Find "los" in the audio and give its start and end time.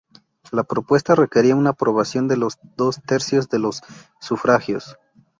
2.35-2.57, 3.59-3.83